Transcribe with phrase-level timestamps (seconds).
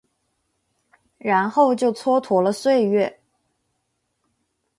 [1.19, 3.19] 然后就蹉跎了岁月